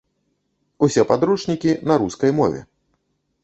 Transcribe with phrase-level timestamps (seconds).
[0.87, 2.59] Усе падручнікі на рускай мове.